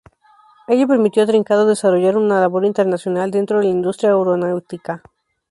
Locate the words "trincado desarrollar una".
1.27-2.41